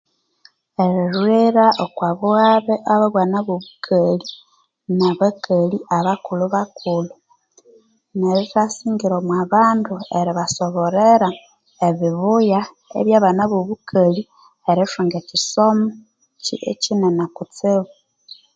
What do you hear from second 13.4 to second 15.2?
bobukali erithunga